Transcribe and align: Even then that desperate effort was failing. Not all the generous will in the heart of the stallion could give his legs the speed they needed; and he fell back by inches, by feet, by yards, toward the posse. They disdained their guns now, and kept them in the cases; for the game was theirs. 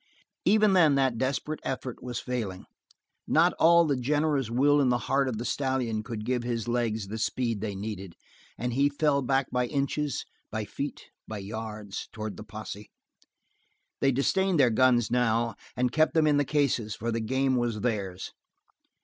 Even 0.45 0.73
then 0.73 0.95
that 0.95 1.19
desperate 1.19 1.59
effort 1.61 2.01
was 2.01 2.19
failing. 2.19 2.65
Not 3.27 3.53
all 3.59 3.85
the 3.85 3.95
generous 3.95 4.49
will 4.49 4.81
in 4.81 4.89
the 4.89 4.97
heart 5.05 5.27
of 5.27 5.37
the 5.37 5.45
stallion 5.45 6.01
could 6.01 6.25
give 6.25 6.41
his 6.41 6.67
legs 6.67 7.07
the 7.07 7.19
speed 7.19 7.61
they 7.61 7.75
needed; 7.75 8.15
and 8.57 8.73
he 8.73 8.89
fell 8.89 9.21
back 9.21 9.51
by 9.51 9.67
inches, 9.67 10.25
by 10.49 10.65
feet, 10.65 11.11
by 11.27 11.37
yards, 11.37 12.09
toward 12.11 12.35
the 12.35 12.43
posse. 12.43 12.89
They 13.99 14.11
disdained 14.11 14.59
their 14.59 14.71
guns 14.71 15.11
now, 15.11 15.53
and 15.75 15.91
kept 15.91 16.15
them 16.15 16.25
in 16.25 16.37
the 16.37 16.45
cases; 16.45 16.95
for 16.95 17.11
the 17.11 17.19
game 17.21 17.55
was 17.55 17.81
theirs. 17.81 18.31